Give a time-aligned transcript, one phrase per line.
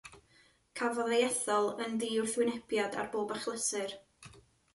[0.79, 3.95] Cafodd ei ethol yn ddiwrthwynebiad ar bob achlysur.